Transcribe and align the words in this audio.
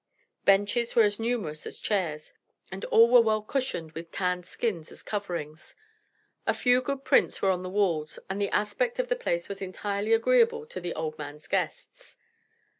Benches 0.45 0.95
were 0.95 1.03
as 1.03 1.19
numerous 1.19 1.67
as 1.67 1.79
chairs, 1.79 2.33
and 2.71 2.83
all 2.85 3.07
were 3.07 3.21
well 3.21 3.43
cushioned 3.43 3.91
with 3.91 4.11
tanned 4.11 4.47
skins 4.47 4.91
as 4.91 5.03
coverings. 5.03 5.75
A 6.47 6.55
few 6.55 6.81
good 6.81 7.03
prints 7.03 7.39
were 7.39 7.51
on 7.51 7.61
the 7.61 7.69
walls 7.69 8.17
and 8.27 8.41
the 8.41 8.49
aspect 8.49 8.97
of 8.97 9.09
the 9.09 9.15
place 9.15 9.47
was 9.47 9.61
entirely 9.61 10.11
agreeable 10.13 10.65
to 10.65 10.81
the 10.81 10.95
old 10.95 11.19
man's 11.19 11.45
guests. 11.47 12.17